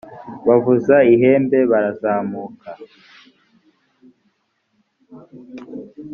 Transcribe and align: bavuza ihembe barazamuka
bavuza 0.47 0.95
ihembe 1.13 1.59
barazamuka 1.71 2.69